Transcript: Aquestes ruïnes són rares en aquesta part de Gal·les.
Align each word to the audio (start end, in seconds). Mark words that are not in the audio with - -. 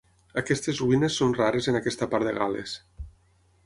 Aquestes 0.41 0.81
ruïnes 0.85 1.19
són 1.21 1.37
rares 1.41 1.71
en 1.73 1.79
aquesta 1.83 2.11
part 2.15 2.31
de 2.31 2.35
Gal·les. 2.43 2.79